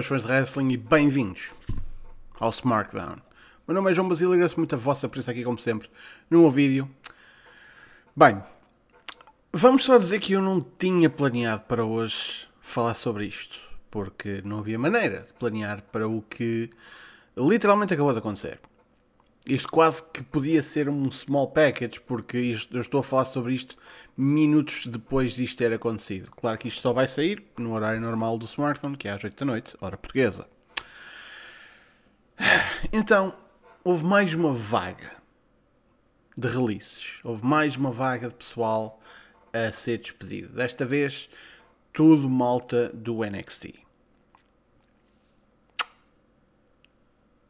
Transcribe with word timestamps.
boas 0.00 0.06
fãs 0.06 0.22
de 0.22 0.32
wrestling 0.32 0.70
e 0.70 0.76
bem-vindos 0.78 1.50
ao 2.38 2.48
Smartdown. 2.48 3.16
Meu 3.68 3.74
nome 3.74 3.90
é 3.90 3.94
João 3.94 4.08
Basílio 4.08 4.32
e 4.32 4.34
agradeço 4.36 4.56
muito 4.56 4.74
a 4.74 4.78
vossa 4.78 5.06
presença 5.06 5.30
aqui, 5.30 5.44
como 5.44 5.58
sempre, 5.58 5.90
no 6.30 6.50
vídeo. 6.50 6.88
Bem, 8.16 8.42
vamos 9.52 9.84
só 9.84 9.98
dizer 9.98 10.18
que 10.18 10.32
eu 10.32 10.40
não 10.40 10.62
tinha 10.62 11.10
planeado 11.10 11.64
para 11.64 11.84
hoje 11.84 12.48
falar 12.62 12.94
sobre 12.94 13.26
isto, 13.26 13.58
porque 13.90 14.40
não 14.42 14.60
havia 14.60 14.78
maneira 14.78 15.20
de 15.20 15.34
planear 15.34 15.82
para 15.92 16.08
o 16.08 16.22
que 16.22 16.70
literalmente 17.36 17.92
acabou 17.92 18.14
de 18.14 18.20
acontecer. 18.20 18.58
Isto 19.46 19.68
quase 19.68 20.02
que 20.02 20.22
podia 20.22 20.62
ser 20.62 20.88
um 20.88 21.10
small 21.10 21.50
package, 21.50 22.00
porque 22.00 22.38
isto, 22.38 22.74
eu 22.74 22.80
estou 22.80 23.00
a 23.00 23.04
falar 23.04 23.26
sobre 23.26 23.52
isto 23.52 23.76
minutos 24.20 24.86
depois 24.86 25.34
disto 25.34 25.58
ter 25.58 25.72
acontecido. 25.72 26.30
Claro 26.30 26.58
que 26.58 26.68
isto 26.68 26.80
só 26.80 26.92
vai 26.92 27.08
sair 27.08 27.42
no 27.58 27.72
horário 27.72 28.00
normal 28.00 28.36
do 28.36 28.44
smartphone, 28.44 28.96
que 28.96 29.08
é 29.08 29.12
às 29.12 29.24
8 29.24 29.38
da 29.38 29.46
noite, 29.46 29.76
hora 29.80 29.96
portuguesa. 29.96 30.46
Então, 32.92 33.34
houve 33.84 34.04
mais 34.04 34.34
uma 34.34 34.52
vaga 34.52 35.12
de 36.36 36.48
releases. 36.48 37.18
Houve 37.22 37.44
mais 37.44 37.76
uma 37.76 37.90
vaga 37.92 38.28
de 38.28 38.34
pessoal 38.34 39.00
a 39.52 39.70
ser 39.72 39.98
despedido. 39.98 40.48
Desta 40.54 40.86
vez, 40.86 41.28
tudo 41.92 42.28
malta 42.28 42.88
do 42.90 43.24
NXT. 43.24 43.74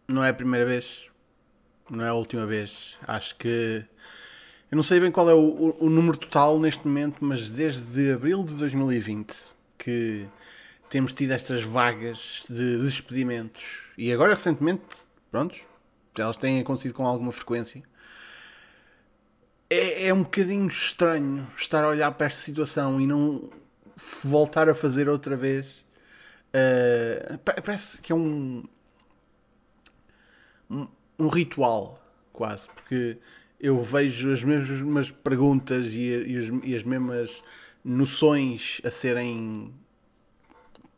Não 0.09 0.25
é 0.25 0.30
a 0.30 0.34
primeira 0.34 0.66
vez, 0.66 1.09
não 1.89 2.05
é 2.05 2.09
a 2.09 2.14
última 2.14 2.47
vez. 2.47 2.97
Acho 3.06 3.36
que. 3.36 3.84
Eu 4.71 4.77
não 4.77 4.85
sei 4.85 5.01
bem 5.01 5.11
qual 5.11 5.29
é 5.29 5.35
o, 5.35 5.39
o, 5.39 5.87
o 5.87 5.91
número 5.91 6.17
total 6.17 6.61
neste 6.61 6.87
momento, 6.87 7.25
mas 7.25 7.51
desde 7.51 8.13
abril 8.13 8.45
de 8.45 8.55
2020 8.55 9.57
que 9.77 10.29
temos 10.89 11.13
tido 11.13 11.33
estas 11.33 11.63
vagas 11.65 12.45
de 12.49 12.79
despedimentos 12.79 13.89
e 13.98 14.13
agora 14.13 14.35
recentemente, 14.35 14.85
prontos, 15.29 15.61
elas 16.17 16.37
têm 16.37 16.61
acontecido 16.61 16.95
com 16.95 17.05
alguma 17.05 17.33
frequência. 17.33 17.83
É, 19.69 20.07
é 20.07 20.15
um 20.15 20.23
bocadinho 20.23 20.69
estranho 20.69 21.48
estar 21.57 21.83
a 21.83 21.89
olhar 21.89 22.13
para 22.13 22.27
esta 22.27 22.41
situação 22.41 23.01
e 23.01 23.09
não 23.09 23.51
voltar 24.23 24.69
a 24.69 24.75
fazer 24.75 25.09
outra 25.09 25.37
vez. 25.37 25.85
Uh, 26.55 27.39
parece 27.39 28.01
que 28.01 28.13
é 28.13 28.15
um, 28.15 28.63
um, 30.71 30.87
um 31.19 31.29
ritual, 31.29 32.01
quase, 32.33 32.69
porque 32.69 33.19
eu 33.61 33.83
vejo 33.83 34.33
as 34.33 34.42
mesmas 34.42 35.11
perguntas 35.11 35.89
e, 35.89 36.08
e, 36.08 36.39
os, 36.39 36.64
e, 36.64 36.75
as 36.75 36.83
mesmas 36.83 37.44
noções 37.84 38.80
a 38.84 38.91
serem 38.91 39.75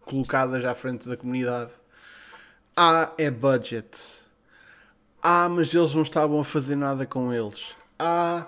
colocadas 0.02 0.64
à 0.64 0.74
frente 0.74 1.08
da 1.08 1.16
comunidade. 1.16 1.72
Ah, 2.77 3.12
é 3.19 3.30
budget. 3.30 4.22
Ah, 5.22 5.48
mas 5.48 5.74
eles 5.74 5.94
não 5.94 6.02
estavam 6.02 6.41
a 6.41 6.44
fazer 6.44 6.77
nada 6.77 7.04
com 7.04 7.32
eles. 7.32 7.77
Ah, 7.98 8.46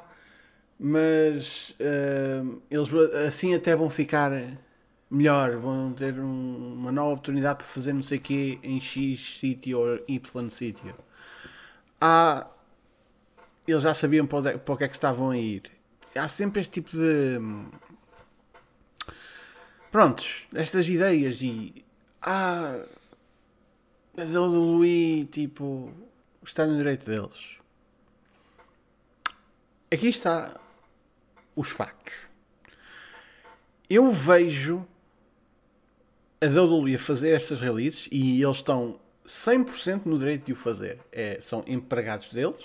mas 0.78 1.70
uh, 1.80 2.62
eles 2.70 2.88
assim 3.26 3.54
até 3.54 3.76
vão 3.76 3.88
ficar 3.90 4.32
melhor, 5.10 5.56
vão 5.56 5.92
ter 5.92 6.18
um, 6.18 6.74
uma 6.78 6.90
nova 6.90 7.12
oportunidade 7.12 7.58
para 7.58 7.66
fazer 7.66 7.92
não 7.92 8.02
sei 8.02 8.18
o 8.18 8.20
quê 8.20 8.58
em 8.62 8.80
X 8.80 9.38
sítio 9.38 9.78
ou 9.78 10.04
Y 10.08 10.48
sítio. 10.48 10.94
Ah, 12.00 12.46
eles 13.72 13.82
já 13.82 13.94
sabiam 13.94 14.26
para, 14.26 14.38
onde, 14.38 14.58
para 14.58 14.74
o 14.74 14.76
que 14.76 14.84
é 14.84 14.88
que 14.88 14.94
estavam 14.94 15.30
a 15.30 15.38
ir. 15.38 15.70
Há 16.14 16.28
sempre 16.28 16.60
este 16.60 16.72
tipo 16.72 16.90
de. 16.90 17.38
Prontos, 19.90 20.46
estas 20.54 20.88
ideias 20.88 21.40
e. 21.40 21.84
Ah. 22.22 22.84
A 24.16 24.24
do 24.24 24.46
Luís, 24.46 25.26
tipo. 25.30 25.92
Está 26.42 26.66
no 26.66 26.76
direito 26.76 27.06
deles. 27.06 27.58
Aqui 29.90 30.08
está 30.08 30.60
os 31.56 31.70
factos. 31.70 32.28
Eu 33.88 34.12
vejo 34.12 34.86
a 36.40 36.46
WWE 36.46 36.96
a 36.96 36.98
fazer 36.98 37.30
estas 37.30 37.60
releases 37.60 38.08
e 38.12 38.42
eles 38.42 38.58
estão 38.58 39.00
100% 39.26 40.02
no 40.04 40.18
direito 40.18 40.46
de 40.46 40.52
o 40.52 40.56
fazer. 40.56 41.00
É, 41.10 41.40
são 41.40 41.64
empregados 41.66 42.28
deles 42.28 42.64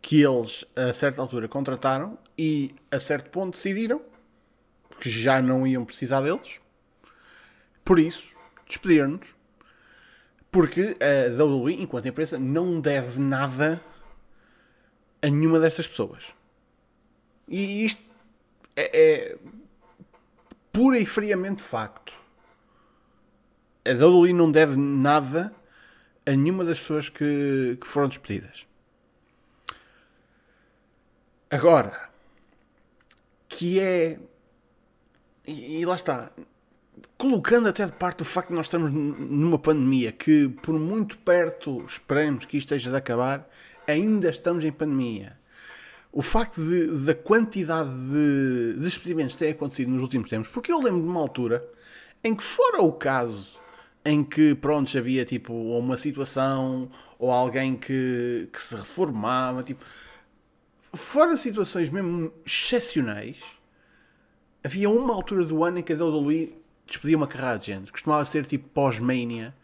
que 0.00 0.22
eles 0.22 0.64
a 0.76 0.92
certa 0.92 1.20
altura 1.20 1.48
contrataram 1.48 2.18
e 2.36 2.74
a 2.90 3.00
certo 3.00 3.30
ponto 3.30 3.54
decidiram 3.54 4.00
que 5.00 5.08
já 5.08 5.40
não 5.40 5.66
iam 5.66 5.84
precisar 5.84 6.20
deles. 6.20 6.60
Por 7.84 7.98
isso, 7.98 8.28
despediram-nos. 8.66 9.36
Porque 10.50 10.96
a 11.00 11.42
WWE, 11.42 11.82
enquanto 11.82 12.08
empresa, 12.08 12.38
não 12.38 12.80
deve 12.80 13.20
nada 13.20 13.80
a 15.22 15.28
nenhuma 15.28 15.60
destas 15.60 15.86
pessoas. 15.86 16.32
E 17.46 17.84
isto 17.84 18.02
é, 18.74 19.00
é 19.00 19.38
pura 20.72 20.98
e 20.98 21.04
friamente 21.04 21.62
facto. 21.62 22.14
A 23.84 23.90
WWE 23.92 24.32
não 24.32 24.50
deve 24.50 24.76
nada 24.76 25.52
a 26.26 26.30
nenhuma 26.32 26.64
das 26.64 26.78
pessoas 26.78 27.08
que, 27.08 27.78
que 27.80 27.86
foram 27.86 28.08
despedidas. 28.08 28.67
Agora, 31.50 32.10
que 33.48 33.80
é. 33.80 34.18
E, 35.46 35.80
e, 35.80 35.86
lá 35.86 35.94
está. 35.94 36.30
Colocando 37.16 37.68
até 37.68 37.86
de 37.86 37.92
parte 37.92 38.22
o 38.22 38.24
facto 38.24 38.50
de 38.50 38.54
nós 38.54 38.66
estamos 38.66 38.92
numa 38.92 39.58
pandemia 39.58 40.12
que, 40.12 40.48
por 40.62 40.78
muito 40.78 41.16
perto 41.18 41.84
esperemos 41.84 42.44
que 42.44 42.56
isto 42.56 42.66
esteja 42.66 42.90
de 42.90 42.96
acabar, 42.96 43.48
ainda 43.86 44.28
estamos 44.30 44.62
em 44.62 44.70
pandemia. 44.70 45.38
O 46.12 46.22
facto 46.22 46.60
de, 46.62 47.04
da 47.04 47.14
quantidade 47.14 47.90
de 47.90 48.74
despedimentos 48.74 49.34
que 49.34 49.40
têm 49.40 49.50
acontecido 49.52 49.90
nos 49.90 50.02
últimos 50.02 50.28
tempos, 50.28 50.48
porque 50.48 50.70
eu 50.70 50.78
lembro 50.80 51.02
de 51.02 51.08
uma 51.08 51.20
altura 51.20 51.66
em 52.22 52.34
que, 52.36 52.44
fora 52.44 52.82
o 52.82 52.92
caso 52.92 53.58
em 54.04 54.22
que, 54.22 54.54
pronto, 54.54 54.96
havia 54.96 55.24
tipo 55.24 55.52
uma 55.52 55.96
situação 55.96 56.90
ou 57.18 57.30
alguém 57.30 57.74
que, 57.74 58.48
que 58.52 58.62
se 58.62 58.76
reformava, 58.76 59.62
tipo 59.62 59.84
fora 60.92 61.36
situações 61.36 61.90
mesmo 61.90 62.32
excepcionais, 62.44 63.40
havia 64.64 64.90
uma 64.90 65.14
altura 65.14 65.44
do 65.44 65.62
ano 65.64 65.78
em 65.78 65.82
que 65.82 65.92
a 65.92 65.96
WWE 65.96 66.56
despedia 66.86 67.16
uma 67.16 67.26
carrada 67.26 67.58
de 67.58 67.66
gente. 67.66 67.92
Costumava 67.92 68.24
ser 68.24 68.46
tipo 68.46 68.68
pós-mania, 68.70 69.54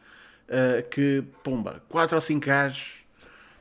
uh, 0.49 0.89
que, 0.89 1.25
pumba, 1.43 1.83
4 1.89 2.15
ou 2.15 2.21
5 2.21 2.47
gajos 2.47 3.05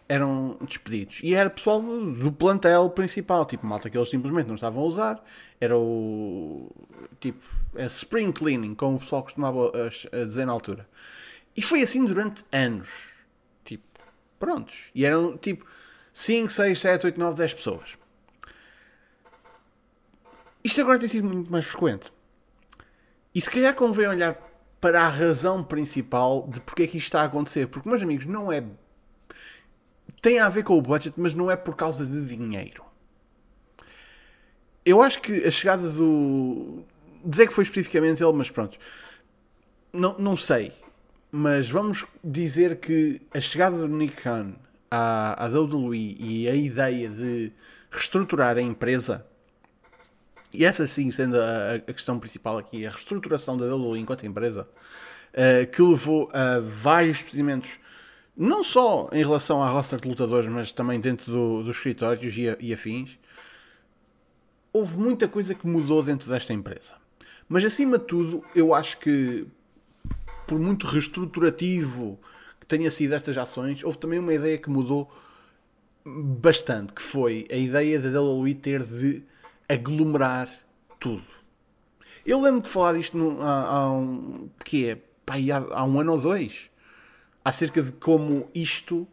eram 0.07 0.57
despedidos. 0.62 1.22
E 1.23 1.34
era 1.34 1.50
pessoal 1.50 1.81
do, 1.81 2.31
plantel 2.31 2.90
principal, 2.90 3.46
tipo 3.46 3.66
malta 3.66 3.90
que 3.90 3.97
eles 3.97 4.09
simplesmente 4.09 4.47
não 4.47 4.56
estavam 4.56 4.84
a 4.84 4.85
usar. 4.85 5.23
Era 5.59 5.78
o 5.78 6.69
tipo 7.19 7.44
a 7.75 7.85
spring 7.85 8.31
cleaning, 8.31 8.75
como 8.75 8.97
o 8.97 9.00
pessoal 9.00 9.23
costumava 9.23 9.72
a 10.12 10.25
dizer 10.25 10.46
na 10.46 10.52
altura. 10.52 10.88
E 11.56 11.62
foi 11.62 11.81
assim 11.81 12.06
durante 12.06 12.44
anos. 12.52 13.13
Tipo, 13.63 13.84
prontos. 14.38 14.91
E 14.94 15.06
eram 15.06 15.38
tipo 15.38 15.66
5, 16.13 16.50
6, 16.50 16.79
7, 16.79 17.06
8, 17.07 17.19
9, 17.19 17.38
10 17.38 17.53
pessoas. 17.56 17.97
Isto 20.63 20.81
agora 20.81 21.00
tem 21.00 21.09
sido 21.09 21.28
muito 21.28 21.51
mais 21.51 21.66
frequente. 21.66 22.13
E 23.34 23.41
se 23.41 23.50
calhar 23.50 23.74
convém 23.74 24.07
olhar 24.07 24.38
para 24.79 25.02
a 25.02 25.09
razão 25.09 25.63
principal 25.63 26.47
de 26.47 26.62
porque 26.62 26.84
é 26.84 26.88
que 26.88 26.97
isto 26.97 27.07
está 27.07 27.22
a 27.22 27.25
acontecer. 27.25 27.68
Porque, 27.68 27.90
meus 27.90 28.02
amigos, 28.02 28.25
não 28.25 28.52
é. 28.52 28.64
Tem 30.22 30.40
a 30.40 30.47
ver 30.47 30.64
com 30.64 30.78
o 30.78 30.82
budget, 30.82 31.16
mas 31.17 31.34
não 31.34 31.49
é 31.49 31.55
por 31.55 31.76
causa 31.76 32.05
de 32.05 32.26
dinheiro. 32.26 32.85
Eu 34.85 35.02
acho 35.02 35.22
que 35.22 35.46
a 35.46 35.52
chegada 35.52 35.90
do. 35.90 36.84
Dizer 37.26 37.47
que 37.47 37.53
foi 37.53 37.64
especificamente 37.64 38.23
ele, 38.23 38.34
mas 38.34 38.52
pronto. 38.52 38.78
Não, 39.91 40.16
não 40.20 40.38
sei. 40.38 40.72
Mas 41.32 41.70
vamos 41.70 42.05
dizer 42.23 42.78
que 42.78 43.20
a 43.34 43.41
chegada 43.41 43.78
do 43.78 43.88
Nick 43.88 44.22
Khan 44.22 44.53
à, 44.93 45.45
à 45.45 45.47
WWE 45.47 46.16
e 46.19 46.47
a 46.47 46.53
ideia 46.53 47.09
de 47.09 47.51
reestruturar 47.90 48.57
a 48.57 48.61
empresa, 48.61 49.25
e 50.53 50.63
essa 50.63 50.85
sim 50.85 51.09
sendo 51.09 51.35
a, 51.40 51.75
a 51.75 51.93
questão 51.93 52.19
principal 52.19 52.59
aqui, 52.59 52.85
a 52.85 52.91
reestruturação 52.91 53.57
da 53.57 53.66
WWE 53.75 53.97
enquanto 53.97 54.28
empresa, 54.28 54.67
uh, 55.34 55.72
que 55.72 55.81
levou 55.81 56.29
a 56.31 56.59
vários 56.59 57.17
despedimentos, 57.17 57.79
não 58.37 58.63
só 58.63 59.09
em 59.11 59.23
relação 59.23 59.63
à 59.63 59.69
roster 59.69 59.99
de 59.99 60.07
lutadores, 60.07 60.47
mas 60.47 60.72
também 60.72 60.99
dentro 60.99 61.31
do, 61.31 61.63
dos 61.63 61.75
escritórios 61.75 62.37
e, 62.37 62.55
e 62.59 62.72
afins, 62.72 63.17
houve 64.72 64.95
muita 64.97 65.28
coisa 65.28 65.55
que 65.55 65.66
mudou 65.66 66.03
dentro 66.03 66.29
desta 66.29 66.53
empresa. 66.53 66.95
Mas 67.49 67.66
acima 67.66 67.97
de 67.97 68.05
tudo, 68.05 68.43
eu 68.55 68.75
acho 68.75 68.99
que 68.99 69.47
por 70.47 70.59
muito 70.59 70.85
reestruturativo 70.85 72.19
que 72.64 72.68
tenha 72.68 72.90
sido 72.90 73.14
estas 73.14 73.38
ações, 73.38 73.84
houve 73.84 73.98
também 73.98 74.20
uma 74.20 74.34
ideia 74.34 74.58
que 74.58 74.70
mudou 74.70 75.12
bastante, 76.06 76.94
que 76.94 77.02
foi 77.02 77.46
a 77.52 77.56
ideia 77.56 78.00
da 78.00 78.22
WWE 78.22 78.56
ter 78.56 78.84
de 78.84 79.22
aglomerar 79.68 80.50
tudo. 80.98 81.24
Eu 82.26 82.42
lembro 82.42 82.62
de 82.62 82.70
falar 82.70 82.94
disto 82.94 83.18
no, 83.18 83.42
há, 83.42 83.68
há 83.68 83.92
um, 83.92 84.50
que 84.64 84.88
é 84.88 84.96
pá, 85.26 85.34
há, 85.36 85.82
há 85.82 85.84
um 85.84 86.00
ano 86.00 86.14
ou 86.14 86.22
dois 86.22 86.70
acerca 87.44 87.82
de 87.82 87.92
como 87.92 88.50
isto, 88.56 89.06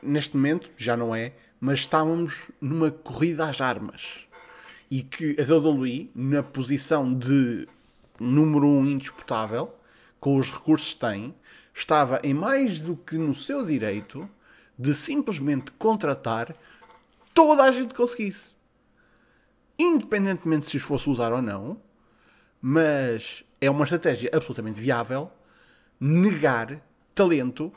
neste 0.00 0.36
momento, 0.36 0.70
já 0.76 0.96
não 0.96 1.12
é, 1.12 1.32
mas 1.58 1.80
estávamos 1.80 2.52
numa 2.60 2.92
corrida 2.92 3.48
às 3.48 3.60
armas. 3.60 4.28
E 4.88 5.02
que 5.02 5.36
a 5.40 5.52
WWE, 5.52 6.12
na 6.14 6.44
posição 6.44 7.12
de 7.12 7.66
número 8.20 8.68
um 8.68 8.86
indisputável, 8.86 9.74
com 10.20 10.36
os 10.36 10.52
recursos 10.52 10.94
que 10.94 11.00
tem, 11.00 11.34
estava 11.74 12.20
em 12.22 12.32
mais 12.32 12.80
do 12.80 12.96
que 12.96 13.16
no 13.16 13.34
seu 13.34 13.66
direito 13.66 14.28
de 14.78 14.94
simplesmente 14.94 15.72
contratar 15.72 16.54
toda 17.34 17.64
a 17.64 17.72
gente 17.72 17.88
que 17.88 17.96
conseguisse. 17.96 18.54
Independentemente 19.78 20.66
se 20.66 20.76
os 20.76 20.82
fosse 20.82 21.10
usar 21.10 21.32
ou 21.32 21.42
não, 21.42 21.76
mas 22.62 23.44
é 23.60 23.68
uma 23.68 23.84
estratégia 23.84 24.30
absolutamente 24.32 24.80
viável 24.80 25.30
negar 25.98 26.80
talento 27.14 27.72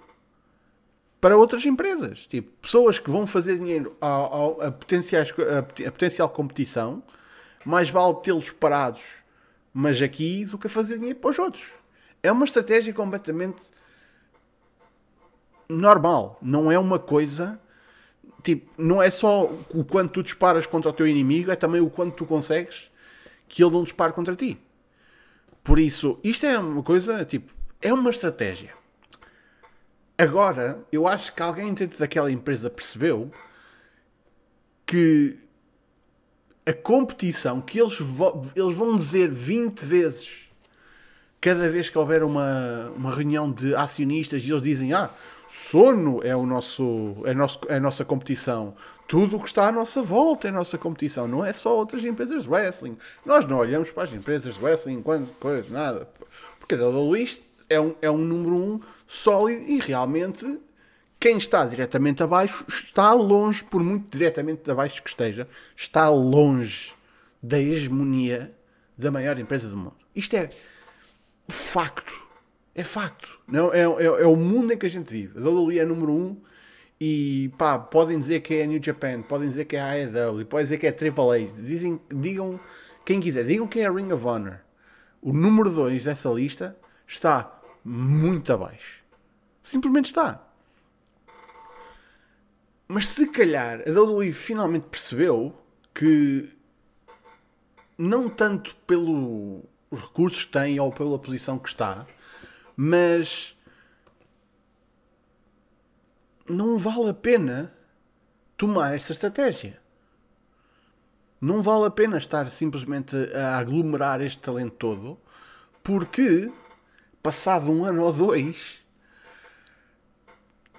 para 1.19 1.37
outras 1.37 1.65
empresas. 1.65 2.27
Tipo, 2.27 2.51
pessoas 2.61 2.99
que 2.99 3.09
vão 3.09 3.25
fazer 3.25 3.57
dinheiro 3.57 3.97
a, 3.99 4.07
a, 4.07 4.67
a, 4.67 4.71
potenciais, 4.71 5.33
a, 5.39 5.59
a 5.59 5.91
potencial 5.91 6.29
competição, 6.29 7.01
mais 7.65 7.89
vale 7.89 8.15
tê-los 8.21 8.51
parados, 8.51 9.03
mas 9.73 10.01
aqui, 10.01 10.45
do 10.45 10.57
que 10.57 10.69
fazer 10.69 10.99
dinheiro 10.99 11.19
para 11.19 11.31
os 11.31 11.39
outros. 11.39 11.65
É 12.21 12.31
uma 12.31 12.45
estratégia 12.45 12.93
completamente 12.93 13.71
normal. 15.69 16.37
Não 16.41 16.71
é 16.71 16.77
uma 16.77 16.99
coisa. 16.99 17.59
Tipo, 18.43 18.71
não 18.77 19.01
é 19.01 19.09
só 19.09 19.43
o 19.69 19.83
quanto 19.83 20.13
tu 20.13 20.23
disparas 20.23 20.65
contra 20.65 20.89
o 20.89 20.93
teu 20.93 21.07
inimigo, 21.07 21.51
é 21.51 21.55
também 21.55 21.81
o 21.81 21.89
quanto 21.89 22.15
tu 22.15 22.25
consegues 22.25 22.89
que 23.47 23.63
ele 23.63 23.71
não 23.71 23.83
dispare 23.83 24.13
contra 24.13 24.35
ti. 24.35 24.57
Por 25.63 25.79
isso, 25.79 26.17
isto 26.23 26.45
é 26.45 26.57
uma 26.57 26.83
coisa, 26.83 27.25
tipo, 27.25 27.53
é 27.81 27.93
uma 27.93 28.09
estratégia. 28.09 28.73
Agora, 30.17 30.79
eu 30.91 31.07
acho 31.07 31.33
que 31.33 31.41
alguém 31.41 31.73
dentro 31.73 31.99
daquela 31.99 32.31
empresa 32.31 32.69
percebeu 32.69 33.31
que 34.85 35.37
a 36.65 36.73
competição 36.73 37.61
que 37.61 37.79
eles, 37.79 37.97
eles 38.55 38.75
vão 38.75 38.95
dizer 38.95 39.29
20 39.29 39.85
vezes 39.85 40.49
cada 41.39 41.69
vez 41.69 41.89
que 41.89 41.97
houver 41.97 42.23
uma, 42.23 42.91
uma 42.95 43.13
reunião 43.13 43.51
de 43.51 43.75
acionistas 43.75 44.43
e 44.43 44.49
eles 44.49 44.61
dizem 44.61 44.93
ah, 44.93 45.09
sono 45.47 46.21
é, 46.23 46.35
o 46.35 46.45
nosso, 46.45 47.15
é, 47.25 47.33
nosso, 47.33 47.59
é 47.67 47.75
a 47.75 47.79
nossa 47.79 48.03
competição. 48.03 48.75
Tudo 49.07 49.37
o 49.37 49.39
que 49.39 49.47
está 49.47 49.67
à 49.67 49.71
nossa 49.71 50.03
volta 50.03 50.47
é 50.47 50.49
a 50.49 50.53
nossa 50.53 50.77
competição. 50.77 51.27
Não 51.27 51.45
é 51.45 51.53
só 51.53 51.75
outras 51.75 52.03
empresas 52.03 52.43
de 52.43 52.49
wrestling. 52.49 52.97
Nós 53.25 53.45
não 53.45 53.57
olhamos 53.57 53.89
para 53.91 54.03
as 54.03 54.13
empresas 54.13 54.55
de 54.55 54.63
wrestling 54.63 54.95
enquanto 54.95 55.29
coisa, 55.39 55.65
nada. 55.69 56.09
Porque 56.59 56.75
a 56.75 56.87
WWE 56.87 57.41
é 57.69 57.79
um, 57.79 57.95
é 58.01 58.11
um 58.11 58.17
número 58.17 58.55
um 58.55 58.79
sólido 59.07 59.61
e 59.63 59.79
realmente 59.79 60.59
quem 61.19 61.37
está 61.37 61.65
diretamente 61.65 62.21
abaixo 62.21 62.65
está 62.67 63.13
longe, 63.13 63.63
por 63.63 63.83
muito 63.83 64.15
diretamente 64.15 64.69
abaixo 64.69 65.01
que 65.01 65.09
esteja, 65.09 65.47
está 65.75 66.09
longe 66.09 66.93
da 67.41 67.59
hegemonia 67.59 68.53
da 68.97 69.09
maior 69.09 69.39
empresa 69.39 69.67
do 69.67 69.77
mundo. 69.77 69.95
Isto 70.15 70.35
é 70.35 70.49
facto. 71.47 72.26
É 72.77 72.83
facto. 72.83 73.39
Não, 73.47 73.73
é, 73.73 73.79
é, 73.79 74.05
é 74.05 74.27
o 74.27 74.35
mundo 74.35 74.71
em 74.71 74.77
que 74.77 74.85
a 74.85 74.89
gente 74.89 75.11
vive. 75.11 75.39
A 75.39 75.41
WWE 75.41 75.79
é 75.79 75.85
número 75.85 76.13
um 76.13 76.39
e 77.01 77.51
pá, 77.57 77.79
podem 77.79 78.19
dizer 78.19 78.41
que 78.41 78.53
é 78.53 78.63
a 78.63 78.67
New 78.67 78.81
Japan, 78.81 79.23
podem 79.23 79.49
dizer 79.49 79.65
que 79.65 79.75
é 79.75 79.81
a 79.81 79.91
AEW, 79.93 80.45
podem 80.45 80.65
dizer 80.65 80.77
que 80.77 80.85
é 80.85 80.89
a 80.91 80.93
AAA. 80.93 81.47
Dizem, 81.63 81.99
digam 82.07 82.59
quem 83.03 83.19
quiser, 83.19 83.45
digam 83.45 83.67
que 83.67 83.79
é 83.79 83.87
a 83.87 83.91
Ring 83.91 84.11
of 84.11 84.23
Honor. 84.23 84.59
O 85.19 85.33
número 85.33 85.71
2 85.71 86.03
dessa 86.03 86.29
lista 86.29 86.77
está 87.07 87.59
muito 87.83 88.53
abaixo. 88.53 89.03
Simplesmente 89.63 90.05
está. 90.05 90.47
Mas 92.87 93.07
se 93.07 93.27
calhar 93.27 93.81
a 93.87 93.91
WWE 93.91 94.31
finalmente 94.31 94.85
percebeu 94.87 95.59
que 95.95 96.47
não 97.97 98.29
tanto 98.29 98.75
pelos 98.85 99.63
recursos 99.91 100.45
que 100.45 100.51
tem 100.51 100.79
ou 100.79 100.91
pela 100.91 101.17
posição 101.17 101.57
que 101.57 101.69
está, 101.69 102.05
mas 102.77 103.57
não 106.47 106.77
vale 106.77 107.09
a 107.09 107.13
pena 107.13 107.73
tomar 108.55 108.95
esta 108.95 109.11
estratégia. 109.11 109.81
Não 111.41 111.61
vale 111.61 111.85
a 111.85 111.91
pena 111.91 112.17
estar 112.17 112.49
simplesmente 112.49 113.15
a 113.33 113.57
aglomerar 113.57 114.21
este 114.21 114.39
talento 114.39 114.75
todo, 114.75 115.19
porque 115.83 116.51
passado 117.21 117.71
um 117.71 117.83
ano 117.83 118.03
ou 118.03 118.13
dois, 118.13 118.79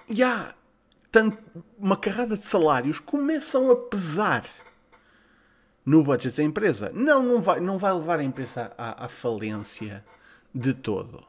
já 0.09 0.55
tanto, 1.11 1.37
uma 1.77 1.97
carrada 1.97 2.37
de 2.37 2.45
salários 2.45 2.99
começam 2.99 3.69
a 3.71 3.75
pesar 3.75 4.45
no 5.85 6.03
budget 6.03 6.37
da 6.37 6.43
empresa. 6.43 6.91
Não, 6.93 7.23
não 7.23 7.41
vai, 7.41 7.59
não 7.59 7.77
vai 7.77 7.93
levar 7.93 8.19
a 8.19 8.23
empresa 8.23 8.73
à, 8.77 9.05
à 9.05 9.09
falência 9.09 10.05
de 10.53 10.73
todo. 10.73 11.28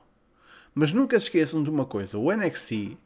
Mas 0.74 0.92
nunca 0.92 1.18
se 1.18 1.26
esqueçam 1.26 1.62
de 1.62 1.70
uma 1.70 1.84
coisa: 1.84 2.18
o 2.18 2.32
NXT 2.32 2.96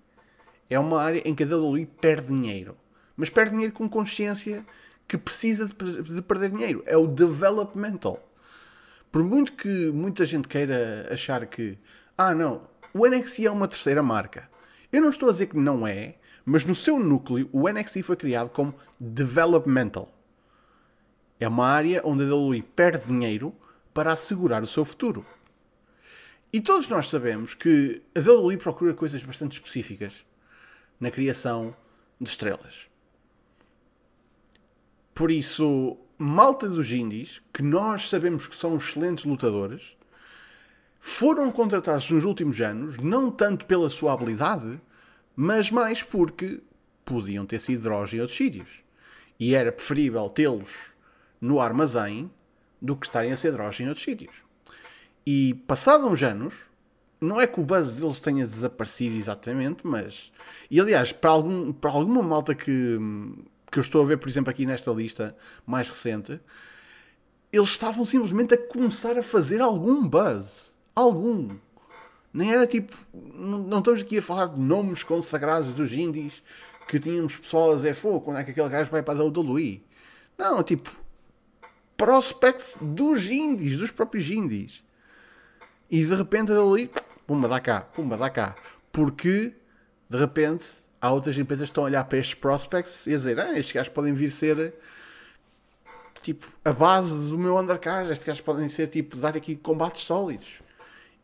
é 0.69 0.79
uma 0.79 1.01
área 1.01 1.23
em 1.25 1.35
que 1.35 1.43
a 1.43 1.47
WWE 1.47 1.87
perde 2.01 2.29
dinheiro. 2.29 2.77
Mas 3.17 3.31
perde 3.31 3.53
dinheiro 3.53 3.73
com 3.73 3.89
consciência 3.89 4.65
que 5.07 5.17
precisa 5.17 5.67
de, 5.67 6.03
de 6.03 6.23
perder 6.23 6.51
dinheiro. 6.51 6.83
É 6.87 6.97
o 6.97 7.07
developmental. 7.07 8.21
Por 9.11 9.23
muito 9.23 9.53
que 9.53 9.91
muita 9.93 10.25
gente 10.25 10.49
queira 10.49 11.09
achar 11.13 11.47
que, 11.47 11.79
ah, 12.19 12.35
não, 12.35 12.63
o 12.93 13.07
NXT 13.07 13.47
é 13.47 13.51
uma 13.51 13.69
terceira 13.69 14.03
marca. 14.03 14.51
Eu 14.93 15.03
não 15.03 15.11
estou 15.11 15.29
a 15.29 15.33
dizer 15.33 15.47
que 15.47 15.57
não 15.57 15.87
é, 15.87 16.17
mas 16.45 16.65
no 16.65 16.75
seu 16.75 16.99
núcleo 16.99 17.49
o 17.53 17.69
NXT 17.69 18.03
foi 18.03 18.17
criado 18.17 18.51
como 18.51 18.75
developmental. 18.99 20.13
É 21.39 21.49
uma 21.49 21.67
área 21.67 22.01
onde 22.05 22.25
a 22.25 22.35
WWE 22.35 22.63
perde 22.63 23.07
dinheiro 23.07 23.55
para 23.93 24.13
assegurar 24.13 24.63
o 24.63 24.67
seu 24.67 24.85
futuro. 24.85 25.25
E 26.55 26.61
todos 26.61 26.89
nós 26.89 27.09
sabemos 27.09 27.53
que 27.53 28.01
a 28.15 28.21
WWE 28.21 28.57
procura 28.57 28.95
coisas 28.95 29.25
bastante 29.25 29.55
específicas 29.55 30.25
na 31.01 31.11
criação 31.11 31.75
de 32.21 32.31
estrelas. 32.31 32.87
Por 35.13 35.33
isso, 35.33 35.99
malta 36.17 36.69
dos 36.69 36.93
indies, 36.93 37.43
que 37.53 37.61
nós 37.61 38.09
sabemos 38.09 38.47
que 38.47 38.55
são 38.55 38.77
excelentes 38.77 39.25
lutadores, 39.25 39.97
foram 41.01 41.51
contratados 41.51 42.09
nos 42.09 42.25
últimos 42.25 42.61
anos, 42.61 42.99
não 42.99 43.33
tanto 43.33 43.67
pela 43.67 43.91
sua 43.91 44.13
habilidade, 44.13 44.81
mas 45.35 45.73
mais 45.73 46.05
porque 46.05 46.63
podiam 47.05 47.45
ter 47.45 47.59
sido 47.59 47.83
drogas 47.83 48.13
em 48.13 48.21
outros 48.21 48.39
sítios. 48.39 48.69
E 49.41 49.57
era 49.57 49.73
preferível 49.73 50.29
tê-los 50.29 50.93
no 51.41 51.59
armazém 51.59 52.31
do 52.81 52.97
que 52.97 53.07
estarem 53.07 53.33
a 53.33 53.37
ser 53.37 53.51
drogas 53.51 53.81
em 53.81 53.89
outros 53.89 54.05
sítios. 54.05 54.45
E 55.27 55.55
passados 55.67 56.07
uns 56.07 56.23
anos, 56.23 56.55
não 57.21 57.41
é 57.41 57.47
que 57.47 57.59
o 57.59 57.65
buzz 57.65 57.93
deles 57.93 58.21
tenha 58.21 58.47
desaparecido 58.47 59.17
exatamente, 59.17 59.87
mas. 59.87 60.33
E 60.71 60.81
aliás, 60.81 61.13
para, 61.13 61.31
algum, 61.31 61.73
para 61.73 61.91
alguma 61.91 62.23
malta 62.23 62.55
que, 62.55 62.99
que 63.71 63.79
eu 63.79 63.83
estou 63.83 64.03
a 64.03 64.07
ver, 64.07 64.19
por 64.19 64.29
exemplo, 64.29 64.51
aqui 64.51 64.67
nesta 64.67 64.91
lista 64.91 65.37
mais 65.67 65.89
recente, 65.89 66.41
eles 67.53 67.71
estavam 67.71 68.05
simplesmente 68.05 68.55
a 68.55 68.59
começar 68.59 69.17
a 69.17 69.23
fazer 69.23 69.61
algum 69.61 70.07
buzz. 70.07 70.75
Algum. 70.95 71.57
Nem 72.33 72.53
era 72.53 72.67
tipo. 72.67 72.95
Não, 73.13 73.59
não 73.59 73.79
estamos 73.79 74.01
aqui 74.01 74.19
a 74.19 74.23
falar 74.23 74.47
de 74.47 74.61
nomes 74.61 75.03
consagrados 75.03 75.73
dos 75.73 75.93
indies 75.93 76.43
que 76.87 77.01
tínhamos 77.01 77.37
pessoal 77.37 77.73
a 77.73 77.77
dizer 77.77 77.95
fogo, 77.95 78.21
quando 78.21 78.39
é 78.39 78.45
que 78.45 78.51
aquele 78.51 78.69
gajo 78.69 78.91
vai 78.91 79.03
para 79.03 79.19
a 79.19 79.25
WWE. 79.25 79.83
Não, 80.37 80.63
tipo. 80.63 81.03
Prospects 81.97 82.77
dos 82.81 83.31
indies, 83.31 83.79
dos 83.79 83.93
próprios 83.93 84.29
indies. 84.29 84.85
E 85.95 86.05
de 86.05 86.13
repente 86.13 86.51
ali 86.51 86.91
pumba, 87.25 87.47
dá 87.47 87.61
cá, 87.61 87.83
pumba, 87.83 88.17
dá 88.17 88.29
cá. 88.29 88.57
Porque, 88.91 89.55
de 90.11 90.19
repente, 90.19 90.79
há 91.01 91.13
outras 91.13 91.39
empresas 91.39 91.67
que 91.67 91.71
estão 91.71 91.85
a 91.85 91.87
olhar 91.87 92.03
para 92.03 92.19
estes 92.19 92.35
prospects 92.35 93.07
e 93.07 93.15
a 93.15 93.17
dizer, 93.17 93.39
ah, 93.39 93.57
estes 93.57 93.73
gajos 93.73 93.93
podem 93.93 94.13
vir 94.13 94.33
ser 94.33 94.75
tipo 96.21 96.53
a 96.65 96.73
base 96.73 97.13
do 97.13 97.39
meu 97.39 97.57
undercard, 97.57 98.11
estes 98.11 98.27
gajos 98.27 98.41
podem 98.41 98.69
ser 98.69 98.89
tipo 98.89 99.17
dar 99.17 99.37
aqui 99.37 99.55
combates 99.55 100.03
sólidos. 100.03 100.63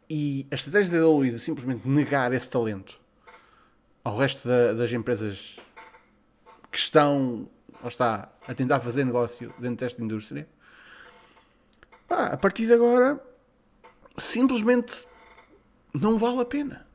E 0.09 0.47
a 0.53 0.55
estratégia 0.55 1.01
da 1.01 1.09
WWE 1.09 1.31
de 1.33 1.41
simplesmente 1.41 1.89
negar 1.89 2.33
esse 2.33 2.49
talento 2.49 2.97
ao 4.05 4.17
resto 4.17 4.47
da, 4.47 4.73
das 4.75 4.93
empresas 4.93 5.57
que 6.71 6.79
estão, 6.79 7.49
ou 7.83 7.89
está, 7.89 8.31
a 8.47 8.55
tentar 8.55 8.79
fazer 8.79 9.05
negócio 9.05 9.53
dentro 9.59 9.85
desta 9.85 10.01
indústria, 10.01 10.49
pá, 12.07 12.27
a 12.27 12.37
partir 12.37 12.69
de 12.69 12.75
agora 12.75 13.21
simplesmente 14.23 15.07
não 15.93 16.19
vale 16.19 16.41
a 16.41 16.45
pena. 16.45 16.87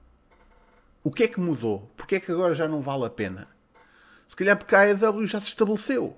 O 1.04 1.12
que 1.12 1.24
é 1.24 1.28
que 1.28 1.40
mudou? 1.40 1.92
Porquê 1.96 2.16
é 2.16 2.20
que 2.20 2.32
agora 2.32 2.56
já 2.56 2.68
não 2.68 2.82
vale 2.82 3.06
a 3.06 3.10
pena? 3.10 3.48
Se 4.28 4.36
calhar 4.36 4.58
porque 4.58 4.76
a 4.76 4.82
AEW 4.82 5.28
já 5.28 5.40
se 5.40 5.48
estabeleceu. 5.48 6.18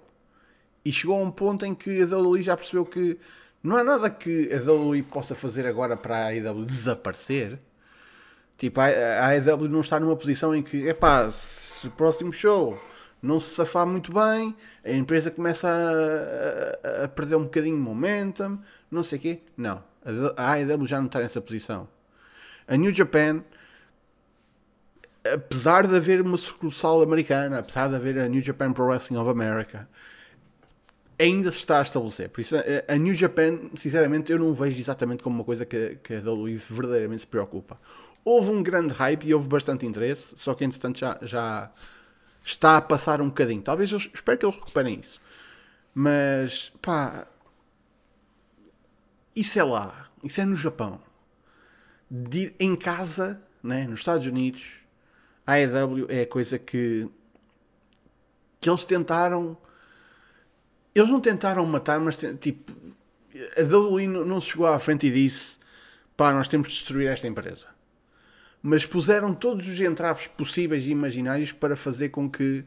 E 0.86 0.92
chegou 0.92 1.20
a 1.20 1.24
um 1.24 1.32
ponto 1.32 1.66
em 1.66 1.76
que 1.76 2.02
a 2.02 2.06
WWE 2.06 2.42
já 2.42 2.56
percebeu 2.56 2.86
que 2.86 3.20
Não 3.62 3.76
há 3.76 3.84
nada 3.84 4.10
que 4.10 4.50
a 4.54 4.58
WWE 4.58 5.04
possa 5.04 5.36
fazer 5.36 5.66
agora 5.66 5.98
para 5.98 6.16
a 6.16 6.28
AEW 6.28 6.64
desaparecer. 6.64 7.60
Tipo, 8.58 8.80
a 8.80 9.28
AEW 9.28 9.68
não 9.68 9.82
está 9.82 10.00
numa 10.00 10.16
posição 10.16 10.56
em 10.56 10.64
que, 10.64 10.88
epá, 10.88 11.30
se 11.32 11.88
o 11.88 11.92
próximo 11.92 12.32
show 12.32 12.80
não 13.22 13.40
se 13.40 13.54
safar 13.56 13.86
muito 13.86 14.14
bem, 14.14 14.56
a 14.86 14.92
empresa 14.92 15.30
começa 15.30 15.68
a, 15.68 17.02
a, 17.02 17.06
a 17.06 17.08
perder 17.10 17.36
um 17.36 17.44
bocadinho 17.44 17.76
de 17.76 17.82
momentum, 17.82 18.60
não 18.90 19.04
sei 19.04 19.20
o 19.20 19.22
quê. 19.22 19.40
Não. 19.56 19.84
A 20.36 20.54
AEW 20.54 20.88
já 20.88 21.00
não 21.00 21.08
está 21.08 21.20
nessa 21.20 21.42
posição. 21.42 21.88
A 22.68 22.76
New 22.76 22.94
Japan, 22.94 23.44
apesar 25.34 25.88
de 25.88 25.96
haver 25.96 26.22
uma 26.22 26.38
sucursal 26.38 27.02
americana, 27.02 27.60
apesar 27.60 27.90
de 27.90 27.96
haver 27.96 28.20
a 28.20 28.28
New 28.28 28.42
Japan 28.42 28.74
Pro 28.74 28.86
Wrestling 28.86 29.18
of 29.18 29.30
America, 29.30 29.88
ainda 31.20 31.52
se 31.52 31.58
está 31.58 31.80
a 31.80 31.82
estabelecer. 31.82 32.30
Por 32.30 32.42
isso, 32.42 32.56
a 32.88 32.96
New 32.96 33.14
Japan, 33.14 33.60
sinceramente, 33.76 34.32
eu 34.32 34.40
não 34.40 34.54
vejo 34.54 34.80
exatamente 34.80 35.24
como 35.24 35.36
uma 35.36 35.44
coisa 35.44 35.66
que, 35.66 35.98
que 36.04 36.16
a 36.16 36.20
WWE 36.20 36.58
verdadeiramente 36.58 37.22
se 37.22 37.28
preocupa. 37.28 37.80
Houve 38.24 38.50
um 38.50 38.62
grande 38.62 38.94
hype 38.94 39.26
e 39.26 39.34
houve 39.34 39.48
bastante 39.48 39.86
interesse, 39.86 40.36
só 40.38 40.54
que 40.54 40.64
entretanto 40.64 41.00
já, 41.00 41.18
já 41.22 41.72
está 42.44 42.78
a 42.78 42.82
passar 42.82 43.22
um 43.22 43.28
bocadinho. 43.28 43.62
Talvez 43.62 43.92
eu 43.92 43.98
espero 43.98 44.38
que 44.38 44.46
eles 44.46 44.56
recuperem 44.56 45.00
isso. 45.00 45.22
Mas, 45.94 46.72
pá, 46.82 47.26
isso 49.40 49.60
é 49.60 49.64
lá, 49.64 50.10
isso 50.24 50.42
é 50.42 50.46
no 50.46 50.56
Japão. 50.56 51.00
De, 52.10 52.54
em 52.60 52.76
casa, 52.76 53.42
né, 53.62 53.86
nos 53.86 54.00
Estados 54.00 54.26
Unidos, 54.26 54.66
a 55.46 55.54
AEW 55.54 56.08
é 56.10 56.22
a 56.22 56.28
coisa 56.28 56.58
que, 56.58 57.08
que 58.60 58.70
eles 58.70 58.86
tentaram 58.86 59.58
eles 61.00 61.12
não 61.12 61.22
tentaram 61.22 61.64
matar, 61.66 62.00
mas 62.00 62.18
tipo, 62.40 62.74
a 63.56 63.62
WWE 63.62 64.08
não 64.08 64.42
se 64.42 64.48
chegou 64.50 64.66
à 64.66 64.80
frente 64.80 65.06
e 65.06 65.12
disse: 65.12 65.58
pá, 66.16 66.34
nós 66.34 66.48
temos 66.48 66.70
de 66.70 66.74
destruir 66.74 67.08
esta 67.08 67.28
empresa. 67.28 67.68
Mas 68.64 68.86
puseram 68.86 69.34
todos 69.34 69.68
os 69.68 69.80
entraves 69.80 70.26
possíveis 70.28 70.88
e 70.88 70.92
imaginários 70.92 71.52
para 71.52 71.78
fazer 71.78 72.10
com 72.10 72.28
que 72.30 72.66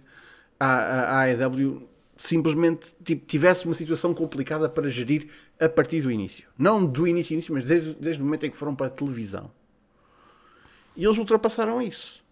a, 0.61 1.23
AEW 1.23 1.89
simplesmente 2.21 2.95
tipo, 3.03 3.25
tivesse 3.25 3.65
uma 3.65 3.73
situação 3.73 4.13
complicada 4.13 4.69
para 4.69 4.91
gerir 4.91 5.29
a 5.59 5.71
partir 5.71 6.03
do 6.03 6.11
início. 6.11 6.47
Não 6.57 6.85
do 6.85 7.09
início, 7.09 7.33
início 7.33 7.55
mas 7.55 7.65
desde, 7.65 7.95
desde 7.95 8.21
o 8.21 8.25
momento 8.25 8.45
em 8.45 8.51
que 8.51 8.57
foram 8.59 8.75
para 8.75 8.89
a 8.89 8.91
televisão. 8.91 9.51
E 10.95 11.03
eles 11.03 11.17
ultrapassaram 11.17 11.81
isso. 11.81 12.23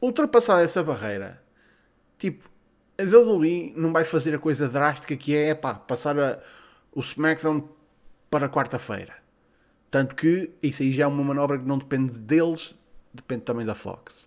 Ultrapassar 0.00 0.62
essa 0.62 0.82
barreira, 0.82 1.42
tipo, 2.18 2.48
a 2.96 3.02
WWE 3.02 3.74
não 3.76 3.92
vai 3.92 4.02
fazer 4.02 4.34
a 4.34 4.38
coisa 4.38 4.66
drástica 4.66 5.14
que 5.14 5.36
é, 5.36 5.54
passar 5.54 6.18
a, 6.18 6.38
o 6.90 7.00
SmackDown 7.00 7.68
para 8.30 8.48
quarta-feira. 8.48 9.14
Tanto 9.90 10.14
que 10.14 10.50
isso 10.62 10.82
aí 10.82 10.90
já 10.90 11.04
é 11.04 11.06
uma 11.06 11.22
manobra 11.22 11.58
que 11.58 11.66
não 11.66 11.76
depende 11.76 12.18
deles, 12.18 12.74
depende 13.12 13.42
também 13.42 13.66
da 13.66 13.74
Fox. 13.74 14.26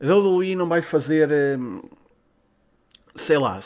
A 0.00 0.06
WWE 0.06 0.56
não 0.56 0.68
vai 0.68 0.80
fazer, 0.80 1.30
hum, 1.58 1.82
sei 3.14 3.36
lá, 3.36 3.60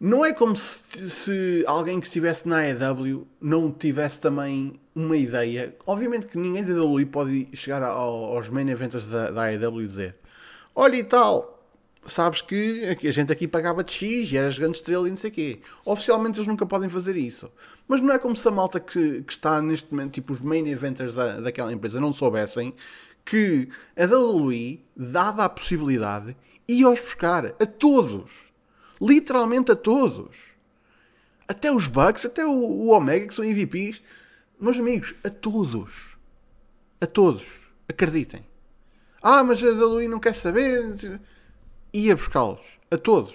não 0.00 0.24
é 0.24 0.32
como 0.32 0.54
se, 0.54 1.10
se, 1.10 1.64
alguém 1.66 1.98
que 1.98 2.06
estivesse 2.06 2.46
na 2.46 2.58
AEW 2.58 3.26
não 3.40 3.72
tivesse 3.72 4.20
também 4.20 4.78
uma 4.94 5.16
ideia. 5.16 5.74
Obviamente 5.86 6.28
que 6.28 6.38
ninguém 6.38 6.64
da 6.64 6.72
WWE 6.82 7.06
pode 7.06 7.48
chegar 7.54 7.82
ao, 7.82 8.36
aos 8.36 8.48
main 8.48 8.68
events 8.68 9.06
da, 9.08 9.30
da 9.30 9.42
AEW 9.46 9.82
e 9.82 9.86
dizer: 9.86 10.16
Olha 10.74 10.96
e 10.96 11.02
tal, 11.02 11.58
sabes 12.06 12.40
que 12.40 12.96
a 13.02 13.10
gente 13.10 13.32
aqui 13.32 13.48
pagava 13.48 13.82
de 13.82 13.92
X 13.92 14.30
e 14.30 14.36
eras 14.36 14.58
grande 14.58 14.76
estrela 14.76 15.06
e 15.08 15.10
não 15.10 15.16
sei 15.16 15.30
o 15.30 15.32
quê. 15.32 15.60
Oficialmente 15.84 16.38
eles 16.38 16.46
nunca 16.46 16.64
podem 16.64 16.88
fazer 16.88 17.16
isso. 17.16 17.50
Mas 17.86 18.00
não 18.00 18.12
é 18.12 18.18
como 18.18 18.36
se 18.36 18.46
a 18.46 18.50
malta 18.50 18.78
que, 18.78 19.22
que 19.22 19.32
está 19.32 19.60
neste 19.60 19.90
momento, 19.90 20.12
tipo 20.12 20.32
os 20.32 20.40
main 20.40 20.66
eventers 20.68 21.14
da, 21.14 21.40
daquela 21.40 21.72
empresa, 21.72 22.00
não 22.00 22.12
soubessem 22.12 22.74
que 23.24 23.68
a 23.96 24.04
WWE, 24.04 24.84
dada 24.96 25.44
a 25.44 25.48
possibilidade, 25.48 26.36
ia-os 26.68 27.00
buscar 27.00 27.46
a 27.46 27.66
todos. 27.66 28.47
Literalmente 29.00 29.72
a 29.72 29.76
todos. 29.76 30.36
Até 31.46 31.72
os 31.72 31.86
Bucks, 31.86 32.26
até 32.26 32.44
o, 32.44 32.50
o 32.50 32.88
Omega, 32.90 33.26
que 33.26 33.34
são 33.34 33.44
MVPs. 33.44 34.02
Meus 34.60 34.78
amigos, 34.78 35.14
a 35.24 35.30
todos. 35.30 36.16
A 37.00 37.06
todos. 37.06 37.70
Acreditem. 37.88 38.44
Ah, 39.22 39.42
mas 39.42 39.62
a 39.62 39.68
WWE 39.68 40.08
não 40.08 40.20
quer 40.20 40.34
saber 40.34 41.20
ia 41.92 42.14
buscá-los. 42.14 42.78
A 42.90 42.96
todos. 42.96 43.34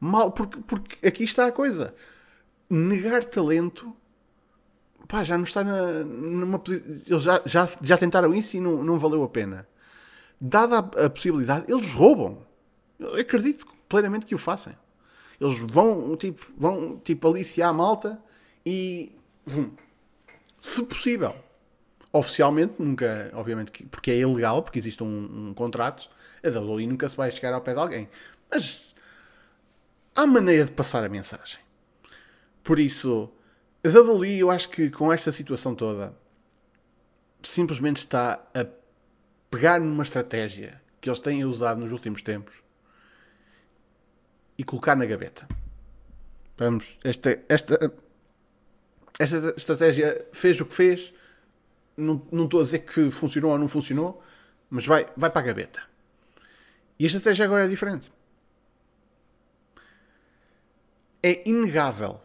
Mal, 0.00 0.30
porque, 0.32 0.60
porque 0.60 1.06
aqui 1.06 1.24
está 1.24 1.46
a 1.46 1.52
coisa. 1.52 1.94
Negar 2.68 3.24
talento 3.24 3.94
pá, 5.06 5.22
já 5.22 5.36
não 5.36 5.44
está 5.44 5.62
na, 5.62 6.04
numa 6.04 6.62
Eles 7.06 7.22
já, 7.22 7.40
já, 7.44 7.68
já 7.80 7.96
tentaram 7.96 8.34
isso 8.34 8.56
e 8.56 8.60
não, 8.60 8.82
não 8.82 8.98
valeu 8.98 9.22
a 9.22 9.28
pena. 9.28 9.66
Dada 10.40 10.78
a, 10.78 11.06
a 11.06 11.10
possibilidade, 11.10 11.70
eles 11.70 11.92
roubam. 11.92 12.44
Eu 12.98 13.14
acredito 13.16 13.66
plenamente 13.88 14.26
que 14.26 14.34
o 14.34 14.38
façam. 14.38 14.74
Eles 15.40 15.58
vão, 15.58 16.16
tipo, 16.16 16.52
vão, 16.56 16.98
tipo, 16.98 17.28
aliciar 17.28 17.70
a 17.70 17.72
malta 17.72 18.22
e. 18.64 19.12
Vum, 19.44 19.70
se 20.60 20.82
possível. 20.82 21.34
Oficialmente, 22.12 22.74
nunca, 22.78 23.30
obviamente, 23.34 23.84
porque 23.86 24.10
é 24.10 24.18
ilegal, 24.18 24.62
porque 24.62 24.78
existe 24.78 25.02
um, 25.02 25.48
um 25.48 25.54
contrato, 25.54 26.08
a 26.42 26.48
WWE 26.48 26.86
nunca 26.86 27.08
se 27.08 27.16
vai 27.16 27.30
chegar 27.30 27.52
ao 27.52 27.60
pé 27.60 27.74
de 27.74 27.80
alguém. 27.80 28.08
Mas 28.50 28.94
há 30.14 30.26
maneira 30.26 30.64
de 30.64 30.72
passar 30.72 31.04
a 31.04 31.08
mensagem. 31.08 31.58
Por 32.64 32.78
isso, 32.78 33.30
a 33.84 33.88
WWE, 33.88 34.38
eu 34.38 34.50
acho 34.50 34.70
que 34.70 34.88
com 34.88 35.12
esta 35.12 35.30
situação 35.30 35.74
toda, 35.74 36.16
simplesmente 37.42 37.98
está 37.98 38.42
a 38.54 38.66
pegar 39.50 39.78
numa 39.78 40.02
estratégia 40.02 40.80
que 41.00 41.08
eles 41.08 41.20
têm 41.20 41.44
usado 41.44 41.80
nos 41.80 41.92
últimos 41.92 42.22
tempos 42.22 42.62
e 44.58 44.64
colocar 44.64 44.96
na 44.96 45.06
gaveta. 45.06 45.46
Vamos, 46.56 46.98
esta, 47.04 47.38
esta, 47.48 47.92
esta 49.18 49.54
estratégia 49.56 50.26
fez 50.32 50.60
o 50.60 50.66
que 50.66 50.74
fez. 50.74 51.12
Não, 51.96 52.26
não 52.30 52.44
estou 52.44 52.60
a 52.60 52.62
dizer 52.62 52.80
que 52.80 53.10
funcionou 53.10 53.52
ou 53.52 53.58
não 53.58 53.68
funcionou, 53.68 54.22
mas 54.70 54.86
vai, 54.86 55.06
vai 55.16 55.30
para 55.30 55.40
a 55.40 55.44
gaveta. 55.44 55.82
E 56.98 57.04
a 57.04 57.06
estratégia 57.06 57.44
agora 57.44 57.64
é 57.64 57.68
diferente. 57.68 58.12
É 61.22 61.48
inegável, 61.48 62.20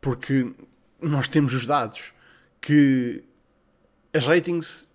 porque 0.00 0.54
nós 1.00 1.28
temos 1.28 1.52
os 1.52 1.66
dados 1.66 2.12
que 2.60 3.22
as 4.12 4.26
ratings 4.26 4.88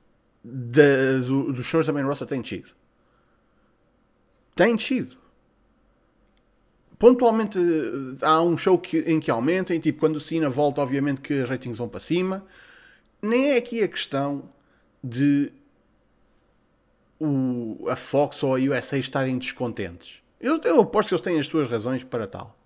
do, 0.44 1.52
dos 1.52 1.66
shows 1.66 1.86
da 1.86 1.94
main 1.94 2.04
roster 2.04 2.28
têm 2.28 2.42
descido. 2.42 2.70
Têm 4.56 4.76
descido. 4.76 5.19
Pontualmente 7.00 7.58
há 8.22 8.42
um 8.42 8.58
show 8.58 8.78
que, 8.78 9.00
em 9.00 9.22
que 9.22 9.32
aumentem, 9.32 9.80
tipo 9.80 10.02
quando 10.02 10.18
o 10.18 10.20
Cena 10.20 10.50
volta, 10.50 10.82
obviamente 10.82 11.22
que 11.22 11.42
as 11.42 11.50
ratings 11.50 11.78
vão 11.78 11.88
para 11.88 12.02
cima. 12.02 12.46
Nem 13.22 13.52
é 13.52 13.58
aqui 13.58 13.82
a 13.82 13.88
questão 13.88 14.44
de 15.02 15.50
o, 17.18 17.88
a 17.90 17.96
Fox 17.96 18.44
ou 18.44 18.56
a 18.56 18.60
USA 18.60 18.98
estarem 18.98 19.38
descontentes. 19.38 20.22
Eu, 20.42 20.60
eu 20.64 20.82
aposto 20.82 21.10
que 21.10 21.16
eles 21.16 21.22
têm 21.22 21.40
as 21.40 21.48
suas 21.48 21.70
razões 21.70 22.04
para 22.04 22.28
tal. 22.28 22.58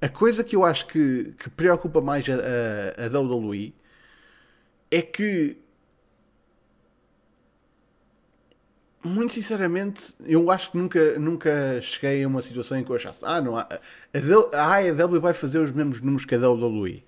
A 0.00 0.08
coisa 0.08 0.44
que 0.44 0.54
eu 0.54 0.64
acho 0.64 0.86
que, 0.86 1.34
que 1.36 1.50
preocupa 1.50 2.00
mais 2.00 2.24
a, 2.28 2.34
a, 2.34 3.06
a 3.06 3.20
WWE 3.20 3.74
é 4.90 5.02
que, 5.02 5.56
muito 9.02 9.32
sinceramente, 9.32 10.14
eu 10.24 10.50
acho 10.50 10.72
que 10.72 10.76
nunca, 10.76 11.18
nunca 11.18 11.80
cheguei 11.80 12.24
a 12.24 12.28
uma 12.28 12.42
situação 12.42 12.78
em 12.78 12.84
que 12.84 12.90
eu 12.90 12.96
achasse, 12.96 13.24
ah, 13.24 13.40
não, 13.40 13.56
a, 13.56 13.68
a 14.52 14.74
AEW 14.76 15.20
vai 15.20 15.32
fazer 15.32 15.58
os 15.58 15.72
mesmos 15.72 16.00
números 16.00 16.24
que 16.24 16.34
a 16.34 16.50
WWE. 16.50 17.04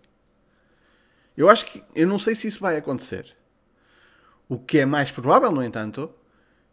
Eu 1.36 1.48
acho 1.48 1.66
que, 1.66 1.82
eu 1.94 2.06
não 2.06 2.18
sei 2.18 2.34
se 2.34 2.46
isso 2.46 2.60
vai 2.60 2.76
acontecer. 2.76 3.36
O 4.48 4.58
que 4.58 4.78
é 4.78 4.86
mais 4.86 5.10
provável, 5.10 5.50
no 5.50 5.62
entanto, 5.62 6.12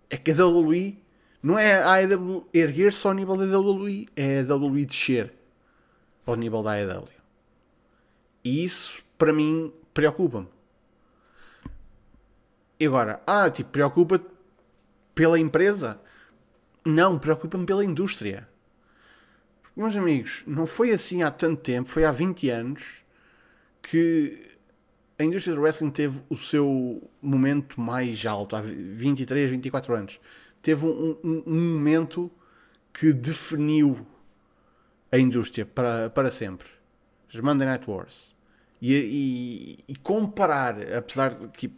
é 0.10 0.18
que 0.18 0.32
a 0.32 0.46
WWE 0.46 1.02
não 1.42 1.58
é 1.58 1.82
a 1.82 1.94
AEW 1.94 2.48
erguer-se 2.54 3.06
ao 3.08 3.14
nível 3.14 3.38
da 3.38 3.46
WWE, 3.46 4.08
é 4.16 4.42
a 4.42 4.56
WWE 4.56 4.86
descer 4.86 5.34
ao 6.26 6.36
nível 6.36 6.62
da 6.62 6.72
AEW. 6.72 7.08
E 8.44 8.64
isso, 8.64 9.00
para 9.18 9.34
mim, 9.34 9.74
preocupa-me. 9.94 10.48
E 12.80 12.86
agora, 12.86 13.22
ah, 13.26 13.50
tipo, 13.50 13.72
preocupa-te 13.72 14.37
pela 15.18 15.40
empresa? 15.40 16.00
Não, 16.86 17.18
preocupa-me 17.18 17.66
pela 17.66 17.84
indústria. 17.84 18.48
Meus 19.76 19.96
amigos, 19.96 20.44
não 20.46 20.68
foi 20.68 20.92
assim 20.92 21.24
há 21.24 21.32
tanto 21.32 21.60
tempo, 21.62 21.90
foi 21.90 22.06
há 22.06 22.12
20 22.12 22.50
anos 22.52 23.04
que 23.82 24.40
a 25.18 25.24
indústria 25.24 25.56
do 25.56 25.62
wrestling 25.62 25.90
teve 25.90 26.22
o 26.30 26.38
seu 26.38 27.10
momento 27.20 27.82
mais 27.82 28.24
alto, 28.28 28.56
há 28.56 28.62
23, 28.62 29.50
24 29.50 29.96
anos. 29.96 30.20
Teve 30.62 30.86
um, 30.86 31.18
um, 31.24 31.44
um 31.48 31.74
momento 31.74 32.32
que 32.94 33.12
definiu 33.12 34.06
a 35.12 35.18
indústria 35.18 35.66
para, 35.66 36.12
para 36.12 36.30
sempre. 36.30 36.68
as 37.34 37.40
Monday 37.40 37.68
Night 37.68 37.90
Wars, 37.90 38.36
e, 38.80 38.94
e, 38.94 39.80
e 39.88 39.96
comparar, 39.96 40.76
apesar 40.94 41.34
de 41.34 41.48
que 41.48 41.72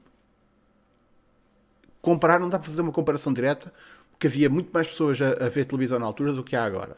comparar 2.01 2.39
não 2.39 2.50
dá 2.50 2.58
para 2.60 2.70
fazer 2.70 2.82
uma 2.82 2.91
comparação 2.91 3.34
direta, 3.34 3.74
porque 4.12 4.27
havia 4.27 4.50
muito 4.50 4.72
mais 4.72 4.88
pessoas 4.88 5.22
a, 5.22 5.46
a 5.46 5.50
ver 5.50 5.65
televisão 5.65 6.00
na 6.00 6.06
altura 6.06 6.34
do 6.34 6.44
que 6.44 6.56
há 6.56 6.63
agora. 6.63 6.98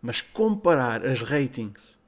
Mas 0.00 0.20
comparar 0.20 1.04
as 1.04 1.22
ratings 1.22 1.98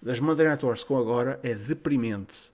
das 0.00 0.20
Monday 0.20 0.46
Night 0.46 0.64
Wars 0.64 0.84
com 0.84 0.96
agora 0.96 1.40
é 1.42 1.54
deprimente. 1.54 2.52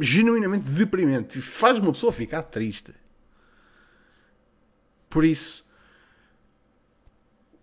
Genuinamente 0.00 0.68
deprimente. 0.70 1.40
Faz 1.40 1.78
uma 1.78 1.92
pessoa 1.92 2.12
ficar 2.12 2.42
triste. 2.42 2.94
Por 5.08 5.24
isso, 5.24 5.64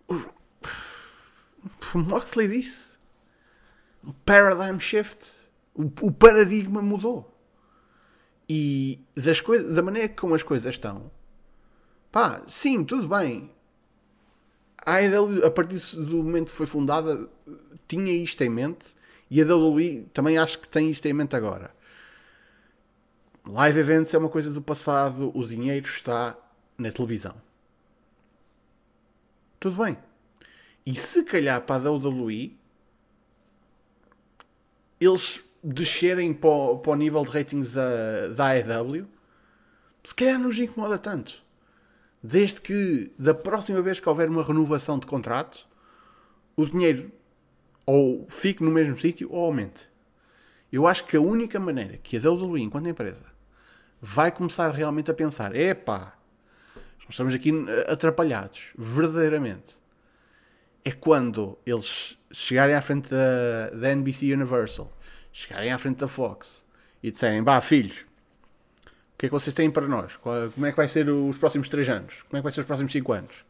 o 0.08 1.98
Moxley 1.98 2.48
disse: 2.48 2.94
o 4.02 4.12
paradigm 4.12 4.78
shift, 4.78 5.32
o, 5.74 5.84
o 6.02 6.12
paradigma 6.12 6.82
mudou. 6.82 7.35
E 8.48 9.00
das 9.14 9.40
coisas, 9.40 9.74
da 9.74 9.82
maneira 9.82 10.08
como 10.08 10.34
as 10.34 10.42
coisas 10.42 10.74
estão, 10.74 11.10
pá, 12.12 12.42
sim, 12.46 12.84
tudo 12.84 13.08
bem. 13.08 13.50
A 14.84 14.94
AEW, 14.96 15.44
a 15.44 15.50
partir 15.50 15.96
do 15.96 16.22
momento 16.22 16.50
que 16.50 16.56
foi 16.56 16.66
fundada, 16.66 17.28
tinha 17.88 18.12
isto 18.12 18.40
em 18.42 18.48
mente 18.48 18.94
e 19.28 19.42
a 19.42 19.44
WWE 19.44 20.08
também 20.12 20.38
acho 20.38 20.60
que 20.60 20.68
tem 20.68 20.90
isto 20.90 21.06
em 21.06 21.12
mente 21.12 21.34
agora. 21.34 21.74
Live 23.48 23.78
events 23.78 24.14
é 24.14 24.18
uma 24.18 24.28
coisa 24.28 24.50
do 24.50 24.62
passado, 24.62 25.32
o 25.34 25.46
dinheiro 25.46 25.86
está 25.86 26.36
na 26.78 26.92
televisão. 26.92 27.34
Tudo 29.58 29.82
bem. 29.84 29.96
E 30.84 30.94
se 30.94 31.24
calhar 31.24 31.60
para 31.62 31.88
a 31.88 31.90
WWE 31.90 32.56
eles 35.00 35.42
descerem 35.62 36.32
para 36.32 36.50
o, 36.50 36.78
para 36.78 36.92
o 36.92 36.96
nível 36.96 37.24
de 37.24 37.30
ratings 37.30 37.72
da, 37.72 38.28
da 38.28 38.46
AEW, 38.48 39.06
se 40.04 40.14
calhar 40.14 40.38
nos 40.38 40.58
incomoda 40.58 40.98
tanto. 40.98 41.44
Desde 42.22 42.60
que 42.60 43.12
da 43.18 43.34
próxima 43.34 43.82
vez 43.82 44.00
que 44.00 44.08
houver 44.08 44.28
uma 44.28 44.42
renovação 44.42 44.98
de 44.98 45.06
contrato, 45.06 45.66
o 46.56 46.64
dinheiro 46.64 47.10
ou 47.84 48.26
fique 48.28 48.62
no 48.64 48.70
mesmo 48.70 48.98
sítio 48.98 49.28
ou 49.30 49.44
aumente. 49.44 49.88
Eu 50.72 50.86
acho 50.86 51.04
que 51.04 51.16
a 51.16 51.20
única 51.20 51.60
maneira 51.60 51.96
que 51.98 52.16
a 52.16 52.20
WWE, 52.20 52.60
enquanto 52.60 52.88
empresa, 52.88 53.30
vai 54.00 54.32
começar 54.32 54.70
realmente 54.70 55.10
a 55.10 55.14
pensar: 55.14 55.54
epá, 55.54 56.16
nós 56.74 57.10
estamos 57.10 57.32
aqui 57.32 57.52
atrapalhados, 57.86 58.72
verdadeiramente, 58.76 59.78
é 60.84 60.90
quando 60.90 61.56
eles 61.64 62.18
chegarem 62.32 62.74
à 62.74 62.82
frente 62.82 63.08
da, 63.08 63.70
da 63.70 63.90
NBC 63.92 64.32
Universal, 64.32 64.92
chegarem 65.36 65.70
à 65.70 65.78
frente 65.78 65.98
da 65.98 66.08
Fox 66.08 66.64
e 67.02 67.10
disserem: 67.10 67.42
bah, 67.42 67.60
filhos, 67.60 68.00
o 68.00 69.18
que 69.18 69.26
é 69.26 69.28
que 69.28 69.32
vocês 69.32 69.54
têm 69.54 69.70
para 69.70 69.86
nós? 69.86 70.16
Como 70.16 70.64
é 70.64 70.70
que 70.70 70.76
vai 70.76 70.88
ser 70.88 71.08
os 71.10 71.38
próximos 71.38 71.68
3 71.68 71.88
anos? 71.90 72.22
Como 72.22 72.38
é 72.38 72.40
que 72.40 72.42
vai 72.42 72.52
ser 72.52 72.60
os 72.60 72.66
próximos 72.66 72.90
5 72.90 73.12
anos? 73.12 73.44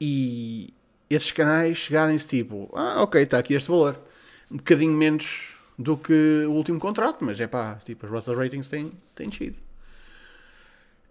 E 0.00 0.72
esses 1.10 1.32
canais 1.32 1.76
chegarem-se 1.76 2.28
tipo: 2.28 2.70
ah, 2.74 3.02
ok, 3.02 3.20
está 3.22 3.38
aqui 3.38 3.54
este 3.54 3.68
valor. 3.68 4.00
Um 4.48 4.56
bocadinho 4.56 4.92
menos 4.92 5.56
do 5.76 5.96
que 5.96 6.44
o 6.46 6.52
último 6.52 6.78
contrato, 6.78 7.24
mas 7.24 7.40
é 7.40 7.46
pá, 7.48 7.76
tipo, 7.84 8.06
as 8.06 8.12
vossas 8.12 8.36
ratings 8.36 8.68
têm, 8.68 8.92
têm 9.14 9.28
descido. 9.28 9.56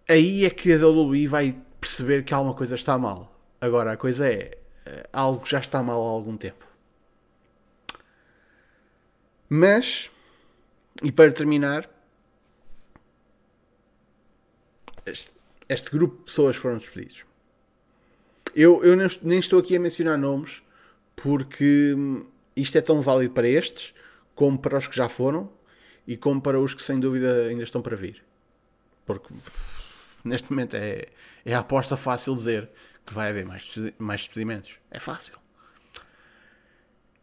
Aí 0.10 0.46
é 0.46 0.50
que 0.50 0.72
a 0.74 0.78
WWE 0.88 1.28
vai 1.28 1.56
perceber 1.80 2.24
que 2.24 2.34
alguma 2.34 2.56
coisa 2.56 2.76
está 2.76 2.98
mal. 2.98 3.34
Agora, 3.60 3.92
a 3.92 3.98
coisa 3.98 4.28
é, 4.28 4.58
eh, 4.86 5.10
algo 5.12 5.46
já 5.46 5.60
está 5.60 5.84
mal 5.84 6.02
há 6.06 6.10
algum 6.10 6.38
tempo. 6.38 6.67
Mas, 9.50 10.10
e 11.02 11.12
para 11.12 11.32
terminar, 11.32 11.90
este, 15.06 15.32
este 15.70 15.90
grupo 15.92 16.18
de 16.18 16.24
pessoas 16.24 16.56
foram 16.56 16.78
despedidos. 16.78 17.26
Eu, 18.56 18.84
eu 18.84 18.96
nem 19.22 19.40
estou 19.40 19.60
aqui 19.60 19.76
a 19.76 19.80
mencionar 19.80 20.18
nomes 20.18 20.64
porque 21.16 21.94
hum, 21.96 22.26
isto 22.56 22.78
é 22.78 22.82
tão 22.82 23.02
válido 23.02 23.34
para 23.34 23.48
estes 23.48 23.94
como 24.36 24.58
para 24.58 24.78
os 24.78 24.88
que 24.88 24.96
já 24.96 25.08
foram 25.08 25.52
e 26.08 26.18
como 26.18 26.42
para 26.42 26.60
os 26.60 26.74
que 26.74 26.82
sem 26.82 27.00
dúvida 27.00 27.48
ainda 27.48 27.64
estão 27.64 27.82
para 27.82 27.96
vir. 27.96 28.24
Porque 29.06 29.34
neste 30.24 30.52
momento 30.52 30.76
é, 30.76 31.06
é 31.46 31.54
a 31.54 31.60
aposta 31.60 31.96
fácil 31.96 32.36
dizer 32.36 32.70
que 33.06 33.14
vai 33.14 33.30
haver 33.30 33.46
mais, 33.46 33.74
mais 33.98 34.22
despedimentos. 34.22 34.80
É 34.92 35.00
fácil. 35.00 35.38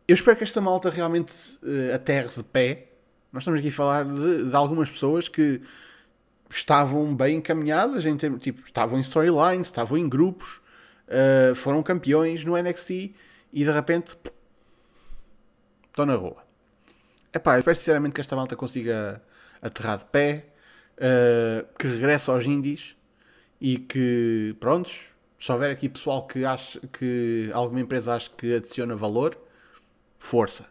Eu 0.07 0.15
espero 0.15 0.37
que 0.37 0.45
esta 0.45 0.61
malta 0.61 0.91
realmente 0.91 1.33
uh, 1.63 1.95
aterre 1.95 2.29
de 2.29 2.43
pé. 2.43 2.89
Nós 3.33 3.43
estamos 3.43 3.59
aqui 3.59 3.71
a 3.71 3.73
falar 3.73 4.05
de, 4.05 4.51
de 4.51 4.55
algumas 4.55 4.91
pessoas 4.91 5.29
que 5.29 5.63
estavam 6.51 7.17
bem 7.17 7.37
encaminhadas, 7.37 8.05
em 8.05 8.15
termos, 8.15 8.43
tipo, 8.43 8.63
estavam 8.67 8.99
em 8.99 9.01
storylines, 9.01 9.67
estavam 9.67 9.97
em 9.97 10.07
grupos, 10.07 10.61
uh, 11.09 11.55
foram 11.55 11.83
campeões 11.83 12.45
no 12.45 12.55
NXT 12.55 12.91
e 12.91 13.65
de 13.65 13.71
repente 13.71 14.15
estão 15.87 16.05
na 16.05 16.17
rua. 16.17 16.45
Epá, 17.33 17.55
eu 17.55 17.61
espero 17.61 17.77
sinceramente 17.77 18.13
que 18.13 18.21
esta 18.21 18.37
malta 18.37 18.55
consiga 18.55 19.23
aterrar 19.63 19.99
de 19.99 20.05
pé, 20.05 20.49
uh, 20.99 21.67
que 21.79 21.87
regresse 21.87 22.29
aos 22.29 22.45
indies 22.45 22.95
e 23.59 23.79
que, 23.79 24.55
prontos, 24.61 25.01
se 25.41 25.51
houver 25.51 25.71
aqui 25.71 25.89
pessoal 25.89 26.27
que 26.27 26.45
acha 26.45 26.79
que 26.93 27.51
alguma 27.55 27.81
empresa 27.81 28.15
acha 28.15 28.31
que 28.37 28.55
adiciona 28.55 28.95
valor, 28.95 29.44
força. 30.19 30.69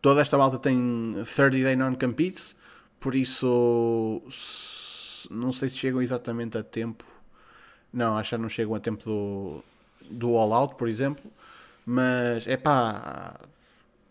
Toda 0.00 0.20
esta 0.20 0.38
malta 0.38 0.58
tem 0.58 1.14
30 1.24 1.50
day 1.50 1.76
non-competes, 1.76 2.56
por 3.00 3.14
isso 3.14 4.22
não 5.30 5.52
sei 5.52 5.68
se 5.68 5.76
chegam 5.76 6.00
exatamente 6.00 6.56
a 6.56 6.62
tempo. 6.62 7.04
Não, 7.92 8.16
acho 8.16 8.30
que 8.30 8.42
não 8.42 8.48
chegam 8.48 8.74
a 8.74 8.80
tempo 8.80 9.04
do, 9.04 9.64
do 10.10 10.36
All 10.36 10.52
Out, 10.52 10.76
por 10.76 10.88
exemplo. 10.88 11.30
Mas 11.84 12.46
é 12.46 12.56
pá, 12.56 13.40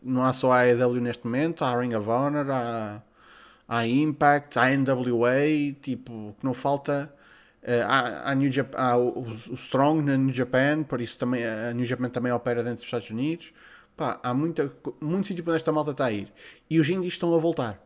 não 0.01 0.23
há 0.23 0.33
só 0.33 0.51
a 0.51 0.61
AEW 0.61 1.01
neste 1.01 1.23
momento, 1.25 1.63
há 1.63 1.69
a 1.69 1.79
Ring 1.79 1.93
of 1.93 2.09
Honor, 2.09 2.49
há, 2.51 3.03
há 3.67 3.87
Impact, 3.87 4.57
há 4.57 4.75
NWA, 4.75 5.73
tipo, 5.81 6.35
que 6.39 6.45
não 6.45 6.53
falta 6.53 7.13
Uh, 7.67 7.83
há, 7.85 8.31
há, 8.31 8.35
New 8.35 8.49
Japan, 8.49 8.77
há 8.79 8.97
o, 8.97 9.19
o, 9.19 9.53
Strong 9.55 10.01
na 10.01 10.15
New 10.15 10.33
Japan, 10.33 10.83
por 10.83 11.01
isso 11.01 11.19
também 11.19 11.43
a 11.45 11.73
New 11.73 11.85
Japan 11.85 12.09
também 12.09 12.31
opera 12.31 12.63
dentro 12.63 12.77
dos 12.77 12.85
Estados 12.85 13.09
Unidos. 13.09 13.51
Pá, 13.97 14.19
há 14.21 14.31
muita, 14.31 14.71
muito 15.01 15.27
sítio 15.27 15.43
para 15.43 15.55
esta 15.55 15.71
malta 15.71 15.89
está 15.89 16.05
a 16.05 16.12
ir. 16.12 16.31
E 16.69 16.79
os 16.79 16.88
indies 16.88 17.13
estão 17.13 17.33
a 17.33 17.39
voltar. 17.39 17.83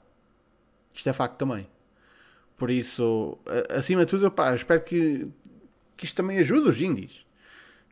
Isto 0.94 1.10
é 1.10 1.14
facto 1.14 1.38
também. 1.38 1.66
Por 2.58 2.70
isso, 2.70 3.38
acima 3.70 4.02
de 4.02 4.12
tudo, 4.12 4.30
pá, 4.30 4.54
espero 4.54 4.82
que, 4.82 5.28
que 5.96 6.06
isto 6.06 6.16
também 6.16 6.38
ajude 6.40 6.70
os 6.70 6.82
indies. 6.82 7.26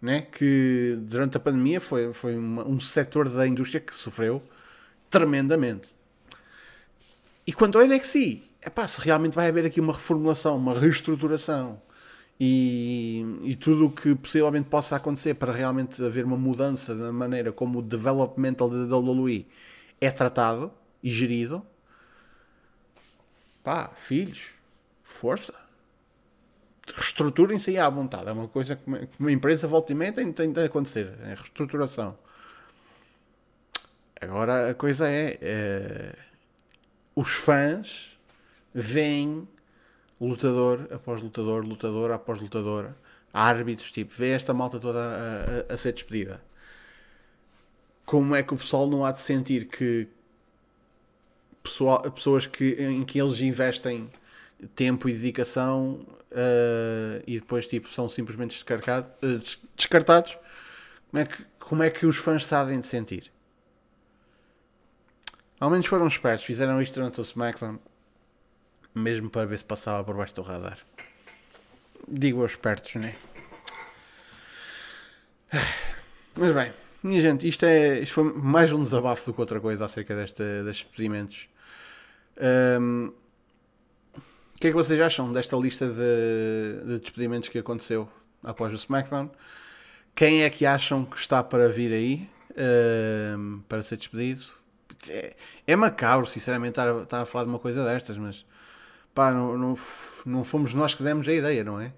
Né? 0.01 0.23
Que 0.23 0.97
durante 0.99 1.37
a 1.37 1.39
pandemia 1.39 1.79
foi, 1.79 2.13
foi 2.13 2.37
uma, 2.37 2.67
um 2.67 2.77
setor 2.77 3.29
da 3.29 3.47
indústria 3.47 3.79
que 3.79 3.95
sofreu 3.95 4.43
tremendamente. 5.09 5.97
E 7.47 7.53
quanto 7.53 7.79
ao 7.79 7.87
NXT, 7.87 8.43
é 8.61 8.69
pá, 8.69 8.85
se 8.85 8.99
realmente 8.99 9.33
vai 9.33 9.47
haver 9.47 9.65
aqui 9.65 9.79
uma 9.79 9.93
reformulação, 9.93 10.57
uma 10.57 10.77
reestruturação 10.77 11.81
e, 12.39 13.25
e 13.43 13.55
tudo 13.55 13.87
o 13.87 13.91
que 13.91 14.15
possivelmente 14.15 14.69
possa 14.69 14.95
acontecer 14.95 15.33
para 15.33 15.51
realmente 15.51 16.01
haver 16.03 16.23
uma 16.23 16.37
mudança 16.37 16.95
na 16.95 17.11
maneira 17.11 17.51
como 17.51 17.79
o 17.79 17.81
developmental 17.81 18.69
da 18.69 18.97
WWE 18.97 19.45
é 19.99 20.09
tratado 20.09 20.71
e 21.03 21.09
gerido, 21.09 21.65
pá, 23.61 23.89
filhos, 23.89 24.51
força. 25.03 25.53
Reestruturem-se 26.95 27.71
aí 27.71 27.77
à 27.77 27.89
vontade. 27.89 28.29
É 28.29 28.31
uma 28.31 28.47
coisa 28.47 28.75
que 28.75 28.89
uma, 29.19 29.31
empresa 29.31 29.67
volta 29.67 29.91
e 29.91 29.95
meia 29.95 30.11
tem, 30.11 30.31
tem 30.31 30.51
de 30.51 30.63
acontecer. 30.63 31.13
É 31.21 31.35
reestruturação. 31.35 32.17
Agora 34.19 34.71
a 34.71 34.73
coisa 34.73 35.07
é, 35.09 35.37
é 35.41 36.15
os 37.15 37.29
fãs 37.29 38.17
veem 38.73 39.47
lutador 40.27 40.87
após 40.91 41.21
lutador, 41.21 41.63
lutador 41.63 42.11
após 42.11 42.41
lutadora, 42.41 42.95
árbitros, 43.33 43.91
tipo, 43.91 44.13
vê 44.13 44.31
esta 44.31 44.53
malta 44.53 44.79
toda 44.79 44.99
a, 44.99 45.71
a, 45.71 45.73
a, 45.73 45.77
ser 45.77 45.93
despedida. 45.93 46.41
Como 48.05 48.35
é 48.35 48.43
que 48.43 48.53
o 48.53 48.57
pessoal 48.57 48.87
não 48.87 49.05
há 49.05 49.11
de 49.11 49.19
sentir 49.21 49.65
que 49.65 50.07
pessoal, 51.61 52.01
pessoas 52.11 52.47
que, 52.47 52.73
em 52.81 53.03
que 53.05 53.19
eles 53.21 53.39
investem 53.41 54.09
tempo 54.75 55.07
e 55.07 55.13
dedicação 55.13 56.05
uh, 56.31 57.23
e 57.25 57.39
depois 57.39 57.67
tipo, 57.67 57.91
são 57.91 58.09
simplesmente 58.09 58.59
uh, 58.59 59.59
descartados, 59.75 60.37
como 61.09 61.21
é, 61.21 61.25
que, 61.25 61.45
como 61.59 61.83
é 61.83 61.89
que 61.89 62.05
os 62.05 62.17
fãs 62.17 62.45
sabem 62.45 62.79
de 62.79 62.87
sentir? 62.87 63.31
Ao 65.59 65.69
menos 65.69 65.85
foram 65.85 66.07
espertos, 66.07 66.45
fizeram 66.45 66.81
isto 66.81 66.95
durante 66.95 67.19
o 67.19 67.23
SmackDown 67.23 67.79
mesmo 68.93 69.29
para 69.29 69.45
ver 69.45 69.57
se 69.57 69.65
passava 69.65 70.03
por 70.03 70.15
baixo 70.15 70.35
do 70.35 70.41
radar. 70.41 70.77
Digo 72.07 72.41
aos 72.41 72.51
espertos, 72.51 72.95
né? 72.95 73.15
Mas 76.35 76.51
bem, 76.51 76.73
minha 77.03 77.21
gente, 77.21 77.47
isto, 77.47 77.65
é, 77.65 77.99
isto 77.99 78.13
foi 78.13 78.23
mais 78.23 78.71
um 78.71 78.81
desabafo 78.81 79.25
do 79.25 79.33
que 79.33 79.41
outra 79.41 79.59
coisa 79.59 79.85
acerca 79.85 80.15
desta, 80.15 80.43
destes 80.63 80.85
despedimentos. 80.85 81.47
Um, 82.79 83.11
o 84.15 84.59
que 84.59 84.67
é 84.67 84.69
que 84.71 84.75
vocês 84.75 84.99
acham 84.99 85.31
desta 85.31 85.55
lista 85.55 85.87
de, 85.87 86.85
de 86.85 86.99
despedimentos 86.99 87.49
que 87.49 87.57
aconteceu 87.57 88.09
após 88.43 88.71
o 88.73 88.75
SmackDown? 88.75 89.29
Quem 90.13 90.43
é 90.43 90.49
que 90.49 90.65
acham 90.65 91.05
que 91.05 91.17
está 91.17 91.41
para 91.43 91.69
vir 91.69 91.93
aí 91.93 92.29
para 93.69 93.81
ser 93.83 93.95
despedido? 93.95 94.43
É, 95.07 95.35
é 95.65 95.75
macabro, 95.77 96.25
sinceramente, 96.25 96.71
estar 96.71 97.03
estar 97.03 97.21
a 97.21 97.25
falar 97.25 97.45
de 97.45 97.49
uma 97.49 97.59
coisa 97.59 97.85
destas, 97.85 98.17
mas 98.17 98.45
pá, 99.19 99.33
não, 99.33 99.57
não, 99.57 99.77
não 100.25 100.45
fomos 100.45 100.73
nós 100.73 100.93
que 100.93 101.03
demos 101.03 101.27
a 101.27 101.33
ideia, 101.33 101.61
não 101.61 101.77
é? 101.77 101.91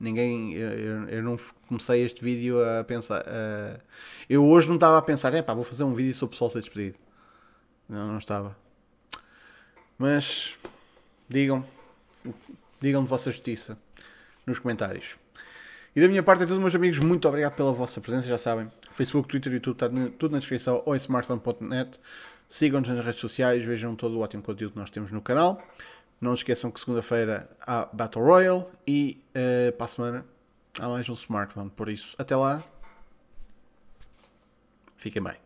Ninguém, 0.00 0.54
eu, 0.54 1.06
eu 1.06 1.22
não 1.22 1.38
comecei 1.68 2.02
este 2.02 2.24
vídeo 2.24 2.56
a 2.64 2.82
pensar. 2.82 3.22
Eu 4.26 4.42
hoje 4.42 4.66
não 4.66 4.76
estava 4.76 4.96
a 4.96 5.02
pensar, 5.02 5.34
é 5.34 5.42
pá, 5.42 5.52
vou 5.52 5.64
fazer 5.64 5.84
um 5.84 5.94
vídeo 5.94 6.14
sobre 6.14 6.34
ser 6.34 6.60
despedido. 6.60 6.96
Não, 7.86 8.08
não 8.08 8.16
estava. 8.16 8.56
Mas 9.98 10.54
digam, 11.28 11.62
digam 12.80 13.02
de 13.02 13.08
vossa 13.10 13.30
justiça 13.30 13.76
nos 14.46 14.58
comentários. 14.58 15.16
E 15.94 16.00
da 16.00 16.08
minha 16.08 16.22
parte 16.22 16.44
é 16.44 16.46
tudo, 16.46 16.58
meus 16.58 16.74
amigos. 16.74 16.98
Muito 17.00 17.28
obrigado 17.28 17.52
pela 17.52 17.72
vossa 17.72 18.00
presença. 18.00 18.26
Já 18.26 18.38
sabem, 18.38 18.70
Facebook, 18.92 19.28
Twitter, 19.28 19.52
YouTube, 19.52 19.74
está 19.74 19.90
tudo 20.18 20.32
na 20.32 20.38
descrição 20.38 20.82
ou 20.86 20.94
em 20.94 20.96
smartphone.net. 20.96 22.00
Sigam-nos 22.48 22.88
nas 22.88 23.04
redes 23.04 23.20
sociais, 23.20 23.62
vejam 23.62 23.94
todo 23.94 24.16
o 24.16 24.20
ótimo 24.20 24.42
conteúdo 24.42 24.72
que 24.72 24.78
nós 24.78 24.88
temos 24.88 25.10
no 25.12 25.20
canal. 25.20 25.62
Não 26.20 26.34
esqueçam 26.34 26.70
que 26.70 26.80
segunda-feira 26.80 27.50
há 27.60 27.88
Battle 27.92 28.24
Royale 28.24 28.64
e 28.86 29.22
uh, 29.30 29.72
para 29.72 29.84
a 29.84 29.88
semana 29.88 30.26
há 30.78 30.88
mais 30.88 31.08
um 31.08 31.14
smartphone. 31.14 31.70
Por 31.70 31.88
isso, 31.88 32.14
até 32.18 32.34
lá. 32.34 32.62
Fiquem 34.96 35.22
bem. 35.22 35.45